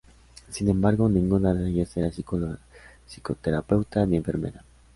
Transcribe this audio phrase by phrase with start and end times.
[0.49, 2.57] Sin embargo, ninguna de ellas era psicóloga,
[3.05, 4.63] psicoterapeuta ni enfermera.